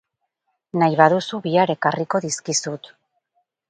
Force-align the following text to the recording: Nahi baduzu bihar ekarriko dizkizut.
Nahi 0.85 0.97
baduzu 1.03 1.43
bihar 1.45 1.77
ekarriko 1.77 2.25
dizkizut. 2.29 2.95